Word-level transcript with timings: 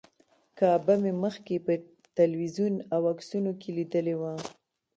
کعبه 0.57 0.93
مې 1.01 1.13
مخکې 1.23 1.55
په 1.65 1.73
تلویزیون 2.17 2.73
او 2.93 3.01
عکسونو 3.11 3.51
کې 3.59 3.69
لیدلې 3.77 4.15
وه. 4.21 4.33